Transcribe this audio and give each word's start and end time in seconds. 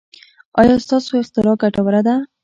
ایا 0.59 0.75
ستاسو 0.85 1.11
اختراع 1.21 1.55
ګټوره 1.63 2.01
ده؟ 2.07 2.15